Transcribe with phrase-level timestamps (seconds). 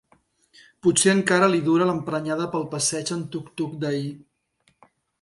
[0.85, 4.11] Potser encara li dura l'emprenyada pel passeig en tuc tuc d'ahir.